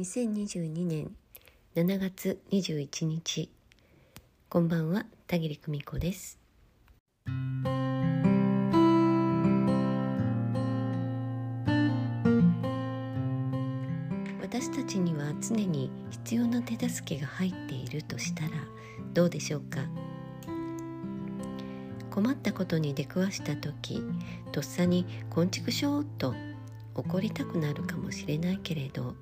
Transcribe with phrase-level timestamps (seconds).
[0.00, 1.14] 2022年
[1.74, 3.50] 7月21日。
[4.48, 6.38] こんばんは田切久美子です。
[14.40, 18.50] 私たちには常に必要な手助けが入っているとしたら
[19.12, 19.80] どうでしょうか？
[22.10, 24.02] 困ったことに出くわした時
[24.50, 26.34] とっさに「こんちくしょう」と
[26.94, 29.14] 怒りたくなるかもしれないけれど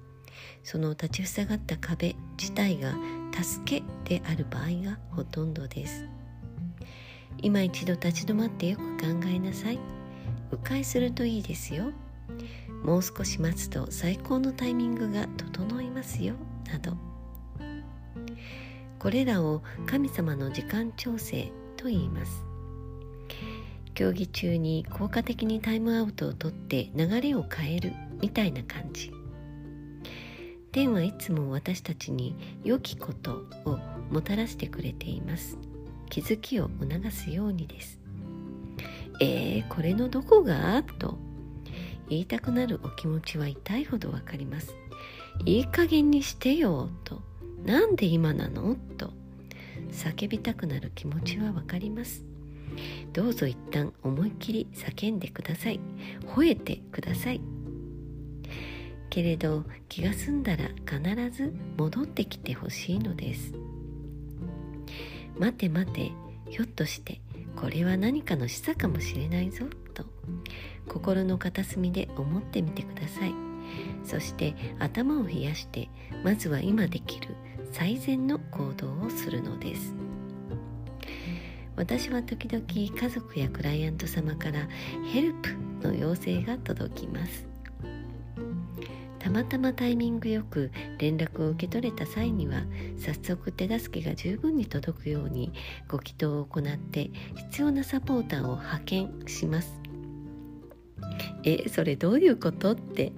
[0.63, 2.95] その立ちふさがった壁自体が
[3.33, 6.05] 助けである場合がほとんどです。
[7.41, 9.79] 今一度立ち止まってよく考えなさい。
[10.51, 11.93] 迂回するといいですよ。
[12.83, 16.35] もう少し待つと最高のタイミングが整いますよ。
[16.67, 16.97] など。
[18.99, 22.45] これらを神様の時間調整と言います。
[23.95, 29.13] 競技中に効果的にタイムアウトを取って流れを変えるみたいな感じ。
[30.79, 33.81] 天はいつも私たちに良きことを
[34.13, 35.59] もたらしてくれています。
[36.09, 37.99] 気づきを促すようにです。
[39.21, 40.81] えー、これのどこが？
[41.01, 41.19] と。
[42.09, 44.73] 言いたくなるお気持ちは痛いほどわかります。
[45.45, 47.23] いい加減にしてよと。
[47.65, 48.77] なんで今なの？
[48.99, 49.11] と。
[49.91, 52.23] 叫びたくなる気持ちはわかります。
[53.13, 55.81] どうぞ一旦思いっきり叫んでください。
[56.37, 57.41] 吠えてください。
[59.11, 63.53] けれど気が済んだら必ず戻ってきてほしいのです。
[65.39, 66.13] 待て待て
[66.51, 67.21] ひょっとして
[67.57, 69.67] これは何かの示唆かもしれないぞ。
[69.95, 70.05] と
[70.89, 73.35] 心の片隅で思ってみてください。
[74.05, 75.89] そして頭を冷やして
[76.25, 77.35] まずは今できる
[77.73, 79.95] 最善の行動をするのです。
[81.77, 84.67] 私は時々家族やクライアント様から
[85.13, 85.51] ヘルプ
[85.87, 87.47] の要請が届きます。
[89.29, 92.63] たまたまタイミングよく連絡を受け取れた際には
[92.97, 95.53] 早速手助けが十分に届くように
[95.87, 99.83] ご祈祷を行って必要なサポーターを派遣します。
[101.45, 103.13] えそれどういうことって、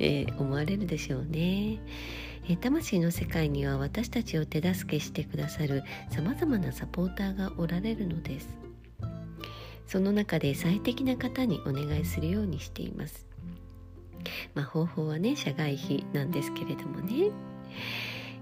[0.00, 1.78] えー、思われるでしょうね、
[2.48, 8.48] え魂の世界には私たちを手助けしてくださるさまざまなサポーターがおられるのです。
[9.86, 13.29] その中で最適な方にお願いするようにしています。
[14.54, 17.30] まあ、方法はね社外費なんですけれどもね。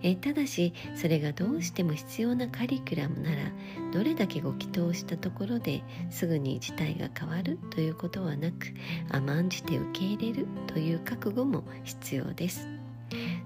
[0.03, 3.53] えただしそれがどうしても必要なカリキュラムなら
[3.93, 8.69] どれだけご祈祷したところですぐに事態が変わるということはなく
[9.11, 12.69] 甘んじて受け入れるという覚悟も必要です。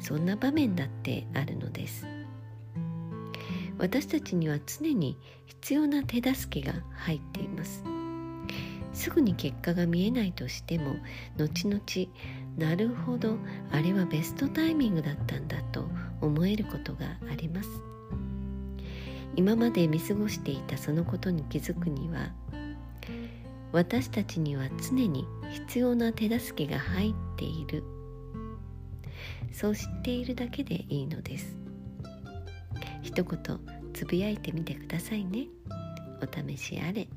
[0.01, 2.07] そんな場面だってあるのです。
[3.79, 5.17] 私たちには常に
[5.47, 7.83] 必要な手助けが入っています。
[9.03, 10.95] すぐに結果が見えないとしても
[11.37, 11.83] 後々
[12.57, 13.37] なるほど
[13.73, 15.89] あれはベストタイミングだったんだと
[16.21, 17.69] 思えることがあります。
[19.35, 22.31] 今まで見過ごしていたそのことに気づくには
[23.73, 27.83] 私たちには常に必要な手助けが入っている。
[29.51, 31.59] そう知っているだけでいいのです。
[33.03, 33.61] 一言
[33.93, 35.49] つぶやいてみてくださいね。
[36.23, 37.09] お試しあれ。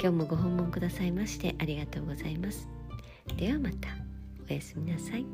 [0.00, 2.68] 今日もご訪問くださいましてありがとうございます。
[3.36, 3.88] ではまた
[4.48, 5.26] おやすみなさい。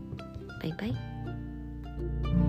[0.63, 2.44] バイバイ。